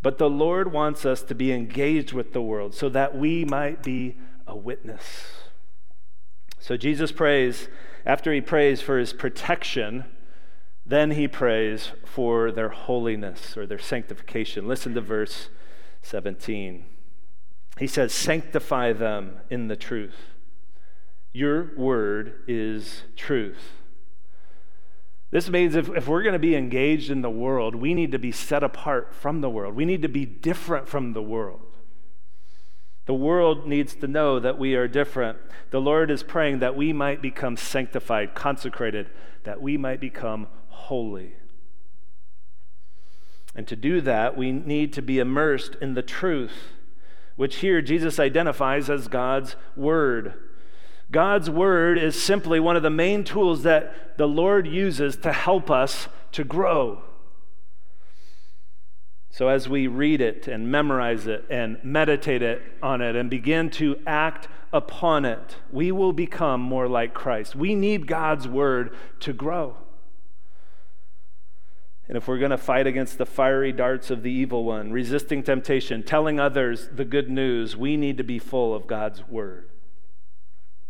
[0.02, 3.82] But the Lord wants us to be engaged with the world so that we might
[3.82, 5.32] be a witness.
[6.60, 7.68] So Jesus prays,
[8.06, 10.06] after he prays for his protection,
[10.86, 14.68] Then he prays for their holiness or their sanctification.
[14.68, 15.50] Listen to verse
[16.04, 16.86] 17.
[17.80, 20.16] He says, Sanctify them in the truth.
[21.34, 23.82] Your word is truth.
[25.32, 28.20] This means if, if we're going to be engaged in the world, we need to
[28.20, 29.76] be set apart from the world.
[29.76, 31.60] We need to be different from the world.
[33.06, 35.38] The world needs to know that we are different.
[35.72, 39.10] The Lord is praying that we might become sanctified, consecrated,
[39.44, 41.34] that we might become holy.
[43.54, 46.72] And to do that, we need to be immersed in the truth,
[47.36, 50.34] which here Jesus identifies as God's Word.
[51.12, 55.70] God's Word is simply one of the main tools that the Lord uses to help
[55.70, 57.02] us to grow.
[59.30, 63.70] So, as we read it and memorize it and meditate it on it and begin
[63.72, 67.54] to act upon it, we will become more like Christ.
[67.54, 69.76] We need God's Word to grow.
[72.08, 75.42] And if we're going to fight against the fiery darts of the evil one, resisting
[75.42, 79.70] temptation, telling others the good news, we need to be full of God's word.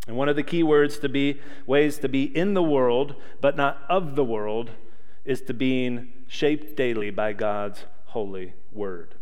[0.08, 3.56] And one of the key words to be ways to be in the world but
[3.56, 4.72] not of the world
[5.24, 9.16] is to being shaped daily by God's holy word.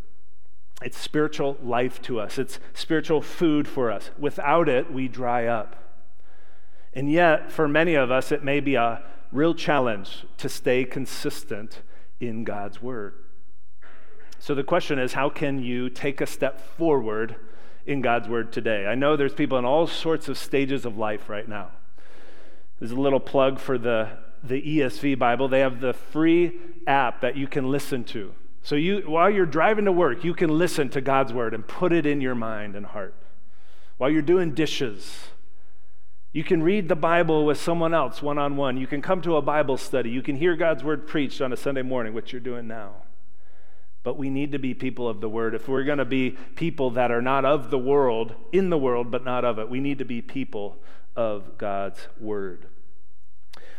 [0.81, 2.37] It's spiritual life to us.
[2.37, 4.09] It's spiritual food for us.
[4.17, 5.77] Without it, we dry up.
[6.93, 9.01] And yet, for many of us, it may be a
[9.33, 11.81] real challenge to stay consistent
[12.19, 13.15] in God's Word.
[14.39, 17.35] So the question is how can you take a step forward
[17.85, 18.85] in God's Word today?
[18.85, 21.71] I know there's people in all sorts of stages of life right now.
[22.79, 24.09] There's a little plug for the,
[24.43, 25.47] the ESV Bible.
[25.47, 28.33] They have the free app that you can listen to.
[28.61, 31.91] So you while you're driving to work, you can listen to God's word and put
[31.91, 33.13] it in your mind and heart.
[33.97, 35.29] While you're doing dishes,
[36.33, 38.75] you can read the Bible with someone else one on one.
[38.75, 40.09] You can come to a Bible study.
[40.09, 42.95] You can hear God's word preached on a Sunday morning, which you're doing now.
[44.01, 45.53] But we need to be people of the word.
[45.53, 49.11] If we're going to be people that are not of the world, in the world,
[49.11, 50.77] but not of it, we need to be people
[51.15, 52.65] of God's word.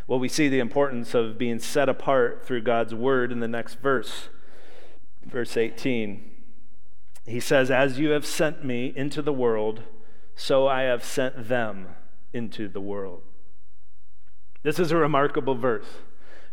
[0.07, 3.81] Well, we see the importance of being set apart through God's word in the next
[3.81, 4.29] verse,
[5.27, 6.31] verse 18.
[7.27, 9.83] He says, As you have sent me into the world,
[10.37, 11.89] so I have sent them
[12.35, 13.23] into the world.
[14.63, 15.87] This is a remarkable verse.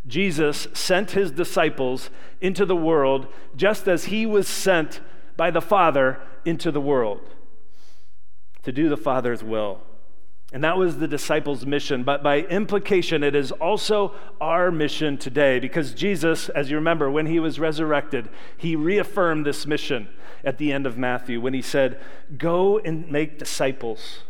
[0.06, 5.00] Jesus sent his disciples into the world just as he was sent
[5.36, 7.20] by the Father into the world
[8.62, 9.80] to do the Father's will.
[10.52, 12.04] And that was the disciples' mission.
[12.04, 17.26] But by implication, it is also our mission today because Jesus, as you remember, when
[17.26, 20.08] he was resurrected, he reaffirmed this mission
[20.44, 21.98] at the end of Matthew when he said,
[22.36, 24.24] Go and make disciples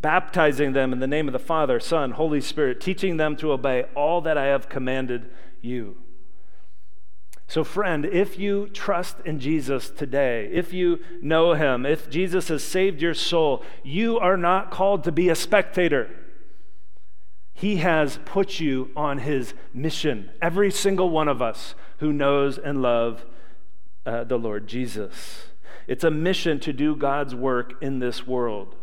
[0.00, 3.84] baptizing them in the name of the Father, Son, Holy Spirit, teaching them to obey
[3.94, 5.30] all that I have commanded
[5.60, 5.96] you.
[7.46, 12.62] So, friend, if you trust in Jesus today, if you know him, if Jesus has
[12.62, 16.10] saved your soul, you are not called to be a spectator.
[17.54, 20.30] He has put you on his mission.
[20.42, 23.24] Every single one of us who knows and love
[24.04, 25.46] uh, the Lord Jesus.
[25.86, 28.76] It's a mission to do God's work in this world.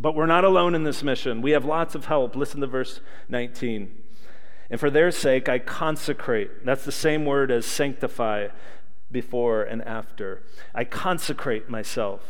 [0.00, 1.42] But we're not alone in this mission.
[1.42, 2.34] We have lots of help.
[2.34, 3.94] Listen to verse 19.
[4.70, 6.64] And for their sake, I consecrate.
[6.64, 8.48] That's the same word as sanctify
[9.12, 10.42] before and after.
[10.74, 12.22] I consecrate myself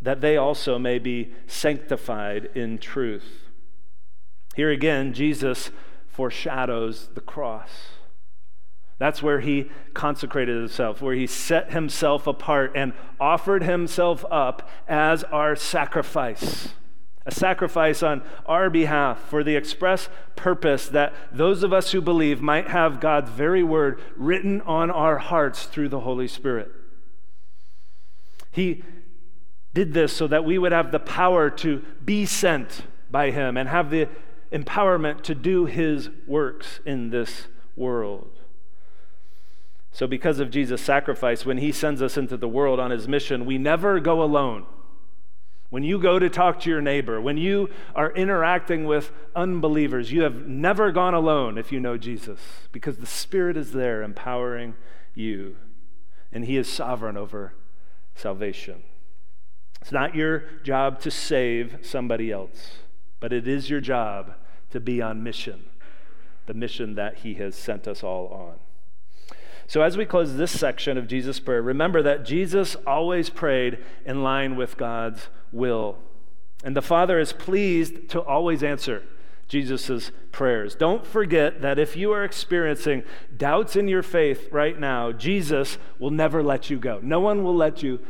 [0.00, 3.48] that they also may be sanctified in truth.
[4.54, 5.70] Here again, Jesus
[6.06, 7.70] foreshadows the cross.
[8.98, 15.24] That's where he consecrated himself, where he set himself apart and offered himself up as
[15.24, 16.74] our sacrifice
[17.24, 22.40] a sacrifice on our behalf for the express purpose that those of us who believe
[22.40, 26.70] might have God's very word written on our hearts through the Holy Spirit.
[28.50, 28.82] He
[29.72, 33.68] did this so that we would have the power to be sent by Him and
[33.68, 34.08] have the
[34.52, 38.30] empowerment to do His works in this world.
[39.92, 43.46] So, because of Jesus' sacrifice, when He sends us into the world on His mission,
[43.46, 44.66] we never go alone
[45.72, 50.20] when you go to talk to your neighbor, when you are interacting with unbelievers, you
[50.20, 52.40] have never gone alone if you know Jesus,
[52.72, 54.74] because the Spirit is there empowering
[55.14, 55.56] you,
[56.30, 57.54] and He is sovereign over
[58.14, 58.82] salvation.
[59.80, 62.80] It's not your job to save somebody else,
[63.18, 64.34] but it is your job
[64.72, 65.70] to be on mission,
[66.44, 68.58] the mission that He has sent us all on.
[69.66, 74.22] So, as we close this section of Jesus' prayer, remember that Jesus always prayed in
[74.22, 75.98] line with God's will.
[76.64, 79.02] And the Father is pleased to always answer
[79.48, 80.74] Jesus' prayers.
[80.74, 83.02] Don't forget that if you are experiencing
[83.36, 87.00] doubts in your faith right now, Jesus will never let you go.
[87.02, 88.00] No one will let you,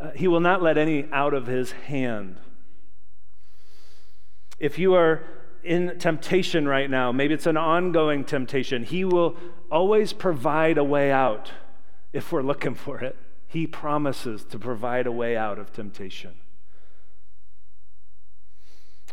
[0.00, 2.36] uh, He will not let any out of His hand.
[4.58, 5.22] If you are
[5.62, 9.36] in temptation right now, maybe it's an ongoing temptation, He will
[9.70, 11.52] always provide a way out
[12.12, 13.16] if we're looking for it.
[13.46, 16.34] He promises to provide a way out of temptation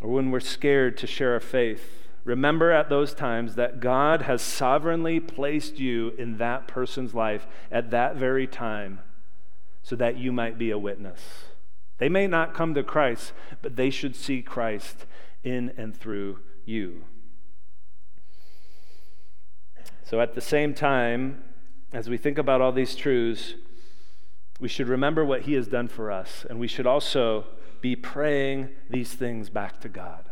[0.01, 4.41] or when we're scared to share our faith, remember at those times that God has
[4.41, 8.99] sovereignly placed you in that person's life at that very time
[9.81, 11.45] so that you might be a witness.
[11.97, 15.05] They may not come to Christ, but they should see Christ
[15.47, 17.05] in and through you.
[20.03, 21.43] So at the same time,
[21.93, 23.55] as we think about all these truths,
[24.59, 27.45] we should remember what He has done for us, and we should also
[27.81, 30.29] be praying these things back to God.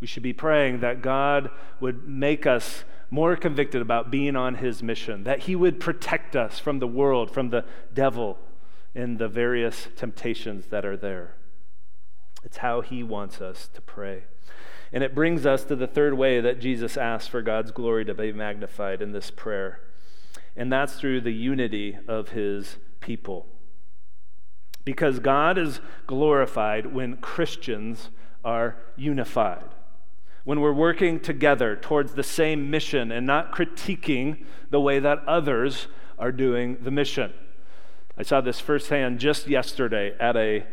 [0.00, 4.82] We should be praying that God would make us more convicted about being on His
[4.82, 8.38] mission, that He would protect us from the world, from the devil,
[8.94, 11.36] and the various temptations that are there.
[12.44, 14.24] It's how He wants us to pray.
[14.92, 18.14] And it brings us to the third way that Jesus asks for God's glory to
[18.14, 19.80] be magnified in this prayer,
[20.56, 23.46] and that's through the unity of His people.
[24.84, 28.10] Because God is glorified when Christians
[28.44, 29.74] are unified.
[30.44, 35.88] When we're working together towards the same mission and not critiquing the way that others
[36.18, 37.32] are doing the mission.
[38.16, 40.66] I saw this firsthand just yesterday at a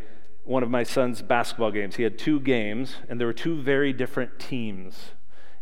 [0.44, 1.96] one of my son's basketball games.
[1.96, 5.12] He had two games, and there were two very different teams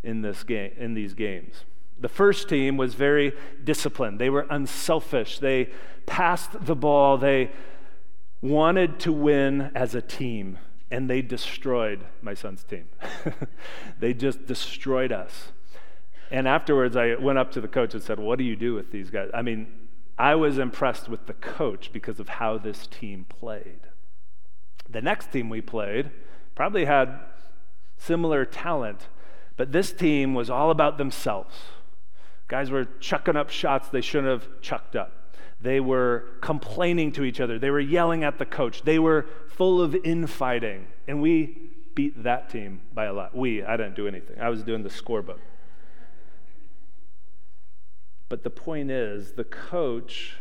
[0.02, 1.64] in this game in these games.
[1.98, 4.18] The first team was very disciplined.
[4.18, 5.38] They were unselfish.
[5.38, 5.68] They
[6.06, 7.18] passed the ball.
[7.18, 7.50] They
[8.40, 10.58] wanted to win as a team,
[10.90, 12.88] and they destroyed my son's team.
[14.00, 15.52] they just destroyed us.
[16.30, 18.92] And afterwards, I went up to the coach and said, What do you do with
[18.92, 19.28] these guys?
[19.34, 19.66] I mean,
[20.18, 23.80] I was impressed with the coach because of how this team played.
[24.90, 26.10] The next team we played
[26.54, 27.20] probably had
[27.96, 29.08] similar talent,
[29.56, 31.54] but this team was all about themselves.
[32.48, 35.34] Guys were chucking up shots they shouldn't have chucked up.
[35.60, 37.58] They were complaining to each other.
[37.58, 38.82] They were yelling at the coach.
[38.82, 40.86] They were full of infighting.
[41.06, 43.36] And we beat that team by a lot.
[43.36, 44.40] We, I didn't do anything.
[44.40, 45.38] I was doing the scorebook.
[48.30, 50.36] But the point is, the coach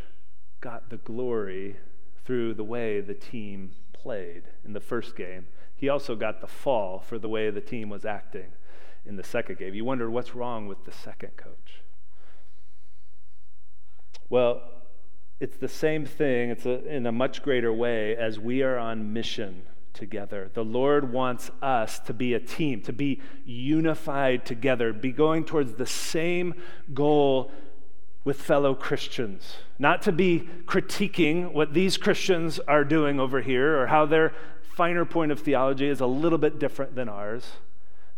[0.61, 1.75] got the glory
[2.23, 3.71] through the way the team
[4.01, 5.47] played in the first game.
[5.75, 8.51] He also got the fall for the way the team was acting
[9.05, 9.73] in the second game.
[9.73, 11.81] You wonder what's wrong with the second coach.
[14.29, 14.61] Well,
[15.39, 19.13] it's the same thing, it's a, in a much greater way as we are on
[19.13, 20.51] mission together.
[20.53, 25.73] The Lord wants us to be a team, to be unified together, be going towards
[25.73, 26.53] the same
[26.93, 27.51] goal
[28.29, 29.55] with fellow Christians.
[29.79, 35.03] Not to be critiquing what these Christians are doing over here or how their finer
[35.03, 37.53] point of theology is a little bit different than ours.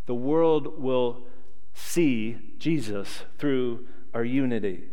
[0.08, 1.22] The world will
[1.74, 4.84] see Jesus through our unity.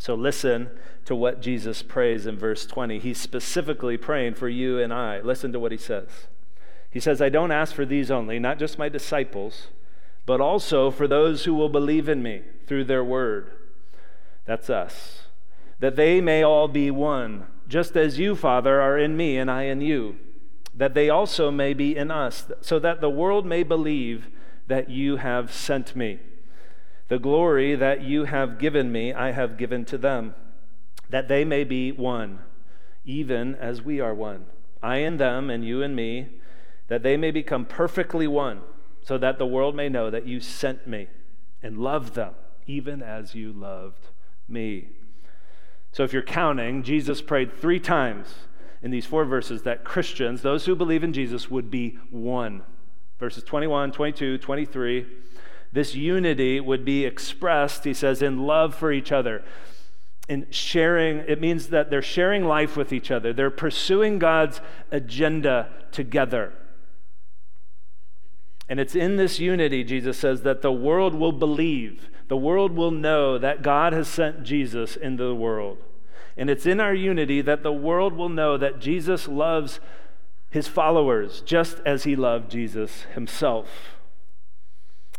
[0.00, 0.68] So listen
[1.04, 2.98] to what Jesus prays in verse 20.
[2.98, 5.20] He's specifically praying for you and I.
[5.20, 6.08] Listen to what he says.
[6.90, 9.68] He says, I don't ask for these only, not just my disciples,
[10.26, 13.52] but also for those who will believe in me through their word.
[14.48, 15.26] That's us.
[15.78, 19.64] That they may all be one, just as you, Father, are in me and I
[19.64, 20.16] in you.
[20.74, 24.28] That they also may be in us, so that the world may believe
[24.66, 26.20] that you have sent me.
[27.08, 30.34] The glory that you have given me, I have given to them,
[31.10, 32.38] that they may be one,
[33.04, 34.46] even as we are one.
[34.82, 36.28] I and them, and you and me,
[36.86, 38.62] that they may become perfectly one,
[39.02, 41.08] so that the world may know that you sent me
[41.62, 42.32] and loved them,
[42.66, 44.08] even as you loved
[44.48, 44.88] me.
[45.92, 48.34] So if you're counting, Jesus prayed three times
[48.82, 52.62] in these four verses that Christians, those who believe in Jesus, would be one.
[53.18, 55.06] Verses 21, 22, 23
[55.72, 59.44] this unity would be expressed, he says, in love for each other.
[60.28, 63.32] In sharing, it means that they're sharing life with each other.
[63.32, 66.52] They're pursuing God's agenda together.
[68.68, 72.08] And it's in this unity, Jesus says, that the world will believe.
[72.28, 75.78] The world will know that God has sent Jesus into the world.
[76.36, 79.80] And it's in our unity that the world will know that Jesus loves
[80.50, 83.96] his followers just as he loved Jesus himself.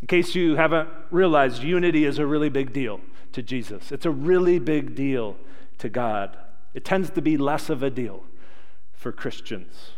[0.01, 3.01] In case you haven't realized, unity is a really big deal
[3.33, 3.91] to Jesus.
[3.91, 5.35] It's a really big deal
[5.79, 6.37] to God.
[6.73, 8.23] It tends to be less of a deal
[8.93, 9.91] for Christians.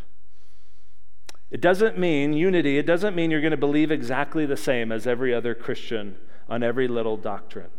[1.52, 5.06] It doesn't mean unity, it doesn't mean you're going to believe exactly the same as
[5.06, 6.16] every other Christian
[6.52, 7.70] on every little doctrine.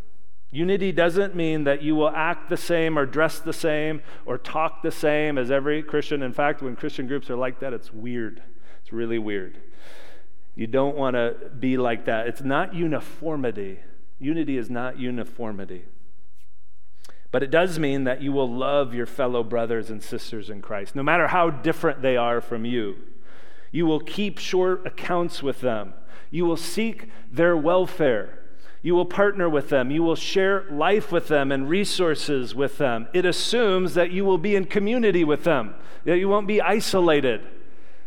[0.50, 4.82] Unity doesn't mean that you will act the same or dress the same or talk
[4.82, 6.22] the same as every Christian.
[6.22, 8.42] In fact, when Christian groups are like that, it's weird.
[8.80, 9.58] It's really weird.
[10.54, 12.26] You don't want to be like that.
[12.26, 13.80] It's not uniformity.
[14.18, 15.84] Unity is not uniformity.
[17.30, 20.96] But it does mean that you will love your fellow brothers and sisters in Christ,
[20.96, 22.96] no matter how different they are from you.
[23.70, 25.92] You will keep short accounts with them.
[26.30, 28.38] You will seek their welfare.
[28.82, 29.92] You will partner with them.
[29.92, 33.06] You will share life with them and resources with them.
[33.12, 35.74] It assumes that you will be in community with them,
[36.04, 37.42] that you won't be isolated.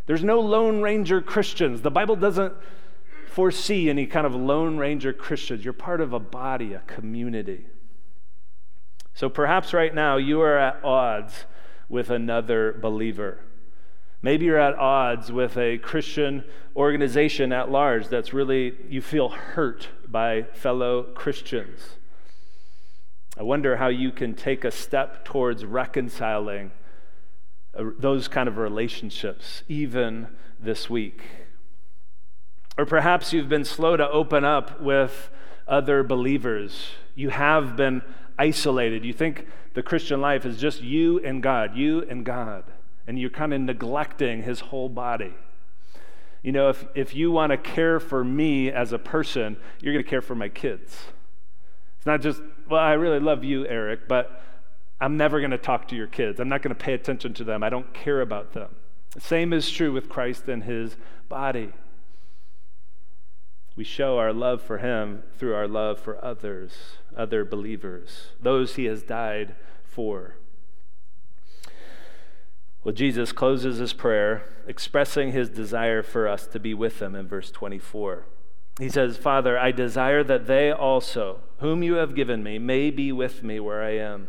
[0.06, 1.82] There's no Lone Ranger Christians.
[1.82, 2.54] The Bible doesn't
[3.28, 5.64] foresee any kind of Lone Ranger Christians.
[5.64, 7.66] You're part of a body, a community.
[9.14, 11.46] So perhaps right now you are at odds
[11.88, 13.40] with another believer.
[14.22, 16.44] Maybe you're at odds with a Christian
[16.76, 21.98] organization at large that's really, you feel hurt by fellow Christians.
[23.38, 26.72] I wonder how you can take a step towards reconciling
[27.78, 30.28] uh, those kind of relationships, even
[30.60, 31.22] this week.
[32.78, 35.30] Or perhaps you've been slow to open up with
[35.68, 36.92] other believers.
[37.16, 38.02] You have been
[38.38, 39.04] isolated.
[39.04, 42.66] You think the Christian life is just you and God, you and God
[43.08, 45.34] and you're kind of neglecting his whole body.
[46.46, 50.06] You know, if, if you want to care for me as a person, you're going
[50.06, 50.96] to care for my kids.
[51.98, 52.40] It's not just,
[52.70, 54.44] well, I really love you, Eric, but
[55.02, 56.40] I'm never going to talk to your kids.
[56.40, 57.64] I'm not going to pay attention to them.
[57.64, 58.76] I don't care about them.
[59.16, 60.98] The same is true with Christ and his
[61.30, 61.74] body.
[63.76, 66.74] We show our love for him through our love for others,
[67.18, 70.36] other believers, those he has died for.
[72.86, 77.28] Well, Jesus closes his prayer expressing his desire for us to be with him in
[77.28, 78.28] verse 24.
[78.80, 83.12] He says, Father, I desire that they also, whom you have given me, may be
[83.12, 84.28] with me where I am,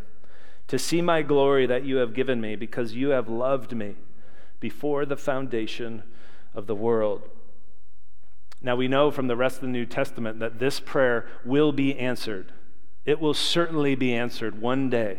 [0.69, 3.97] to see my glory that you have given me, because you have loved me
[4.59, 6.03] before the foundation
[6.55, 7.29] of the world.
[8.63, 11.99] Now, we know from the rest of the New Testament that this prayer will be
[11.99, 12.53] answered.
[13.05, 15.19] It will certainly be answered one day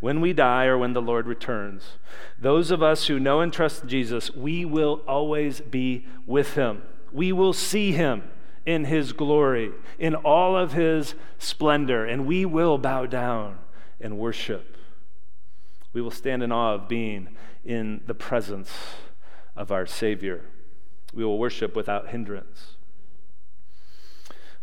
[0.00, 1.98] when we die or when the Lord returns.
[2.38, 6.82] Those of us who know and trust Jesus, we will always be with him.
[7.12, 8.24] We will see him
[8.64, 13.58] in his glory, in all of his splendor, and we will bow down
[14.00, 14.76] and worship.
[15.92, 17.28] We will stand in awe of being
[17.64, 18.70] in the presence
[19.56, 20.42] of our Savior.
[21.12, 22.76] We will worship without hindrance.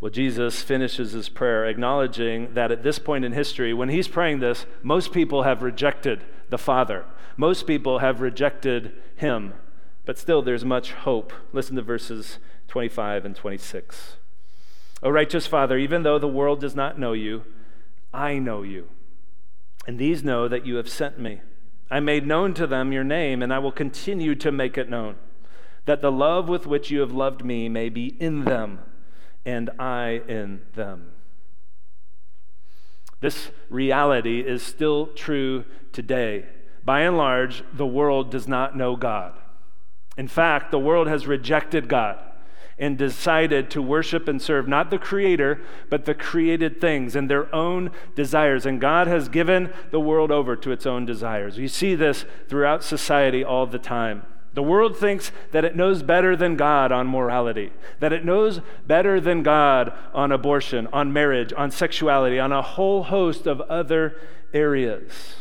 [0.02, 4.40] Well, Jesus finishes his prayer acknowledging that at this point in history, when he's praying
[4.40, 7.06] this, most people have rejected the Father.
[7.36, 9.54] Most people have rejected him.
[10.06, 11.34] But still, there's much hope.
[11.52, 12.40] Listen to verses
[12.70, 14.16] 25 and 26.
[15.04, 17.44] O righteous Father, even though the world does not know you,
[18.14, 18.88] I know you.
[19.86, 21.42] And these know that you have sent me.
[21.92, 25.16] I made known to them your name, and I will continue to make it known,
[25.86, 28.80] that the love with which you have loved me may be in them
[29.46, 31.12] and I in them.
[33.22, 36.46] This reality is still true today.
[36.86, 39.34] By and large, the world does not know God.
[40.18, 42.18] In fact, the world has rejected God
[42.78, 47.54] and decided to worship and serve not the Creator, but the created things and their
[47.54, 48.66] own desires.
[48.66, 51.58] And God has given the world over to its own desires.
[51.58, 54.26] We see this throughout society all the time.
[54.54, 59.22] The world thinks that it knows better than God on morality, that it knows better
[59.22, 64.16] than God on abortion, on marriage, on sexuality, on a whole host of other
[64.54, 65.36] areas.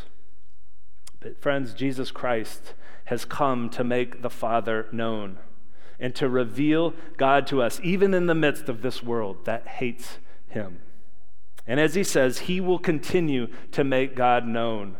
[1.20, 2.74] But, friends, Jesus Christ
[3.06, 5.38] has come to make the Father known
[5.98, 10.18] and to reveal God to us, even in the midst of this world that hates
[10.48, 10.80] him.
[11.66, 14.96] And as he says, he will continue to make God known,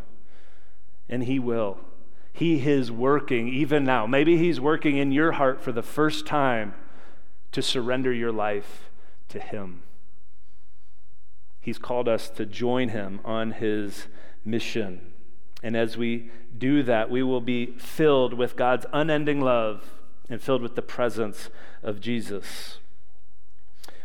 [1.08, 1.78] and he will.
[2.38, 4.06] He is working even now.
[4.06, 6.72] Maybe He's working in your heart for the first time
[7.50, 8.90] to surrender your life
[9.30, 9.82] to Him.
[11.58, 14.06] He's called us to join Him on His
[14.44, 15.00] mission.
[15.64, 19.90] And as we do that, we will be filled with God's unending love
[20.30, 21.50] and filled with the presence
[21.82, 22.78] of Jesus.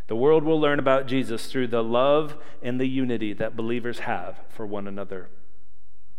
[0.08, 4.40] The world will learn about Jesus through the love and the unity that believers have
[4.50, 5.30] for one another.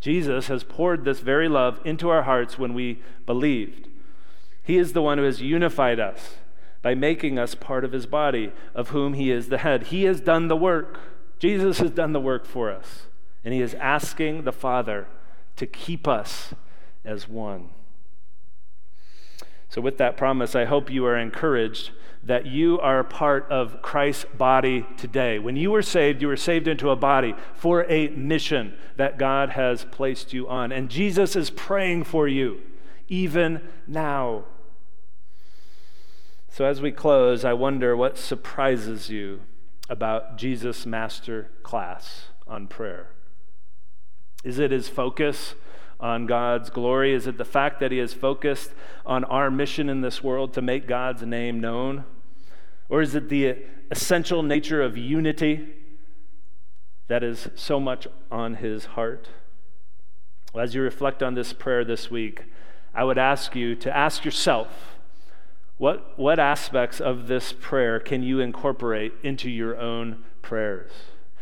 [0.00, 3.88] Jesus has poured this very love into our hearts when we believed.
[4.62, 6.36] He is the one who has unified us
[6.82, 9.84] by making us part of his body, of whom he is the head.
[9.84, 11.00] He has done the work.
[11.38, 13.06] Jesus has done the work for us.
[13.44, 15.06] And he is asking the Father
[15.56, 16.54] to keep us
[17.04, 17.70] as one.
[19.74, 21.90] So, with that promise, I hope you are encouraged
[22.22, 25.40] that you are part of Christ's body today.
[25.40, 29.50] When you were saved, you were saved into a body for a mission that God
[29.50, 30.70] has placed you on.
[30.70, 32.60] And Jesus is praying for you
[33.08, 34.44] even now.
[36.50, 39.40] So, as we close, I wonder what surprises you
[39.90, 43.08] about Jesus' master class on prayer.
[44.44, 45.56] Is it his focus
[46.04, 47.14] on God's glory?
[47.14, 48.72] Is it the fact that he is focused
[49.06, 52.04] on our mission in this world to make God's name known?
[52.90, 53.56] Or is it the
[53.90, 55.66] essential nature of unity
[57.08, 59.30] that is so much on his heart?
[60.52, 62.44] Well, as you reflect on this prayer this week,
[62.94, 64.98] I would ask you to ask yourself
[65.78, 70.92] what, what aspects of this prayer can you incorporate into your own prayers?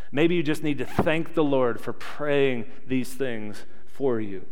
[0.09, 4.45] Maybe you just need to thank the Lord for praying these things for you.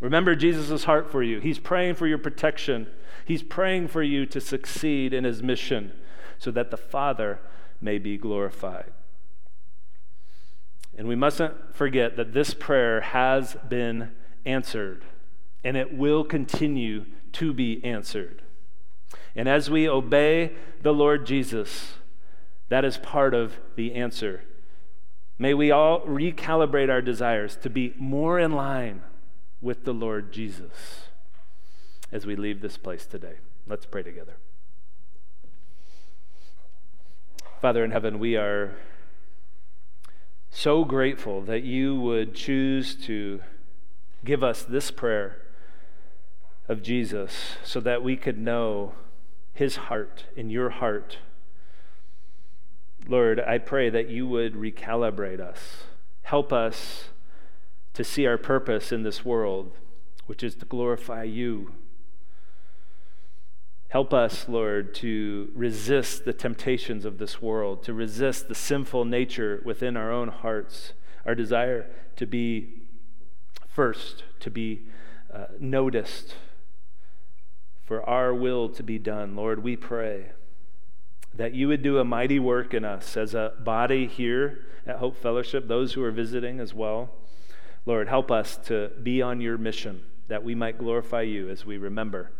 [0.00, 1.40] Remember Jesus' heart for you.
[1.40, 2.86] He's praying for your protection.
[3.24, 5.92] He's praying for you to succeed in his mission
[6.38, 7.40] so that the Father
[7.80, 8.92] may be glorified.
[10.96, 14.12] And we mustn't forget that this prayer has been
[14.44, 15.04] answered
[15.64, 18.42] and it will continue to be answered.
[19.34, 21.94] And as we obey the Lord Jesus,
[22.68, 24.42] that is part of the answer.
[25.38, 29.02] May we all recalibrate our desires to be more in line
[29.60, 31.08] with the Lord Jesus
[32.12, 33.34] as we leave this place today.
[33.66, 34.36] Let's pray together.
[37.60, 38.76] Father in heaven, we are
[40.50, 43.40] so grateful that you would choose to
[44.24, 45.42] give us this prayer
[46.68, 47.32] of Jesus
[47.64, 48.92] so that we could know
[49.52, 51.18] his heart in your heart.
[53.08, 55.84] Lord, I pray that you would recalibrate us.
[56.22, 57.08] Help us
[57.98, 59.72] to see our purpose in this world,
[60.26, 61.72] which is to glorify you.
[63.88, 69.60] Help us, Lord, to resist the temptations of this world, to resist the sinful nature
[69.64, 70.92] within our own hearts,
[71.26, 72.82] our desire to be
[73.66, 74.82] first, to be
[75.34, 76.36] uh, noticed,
[77.84, 79.34] for our will to be done.
[79.34, 80.26] Lord, we pray
[81.34, 85.16] that you would do a mighty work in us as a body here at Hope
[85.16, 87.10] Fellowship, those who are visiting as well.
[87.88, 91.78] Lord, help us to be on your mission that we might glorify you as we
[91.78, 92.30] remember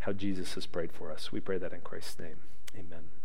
[0.00, 1.30] how Jesus has prayed for us.
[1.30, 2.38] We pray that in Christ's name.
[2.76, 3.19] Amen.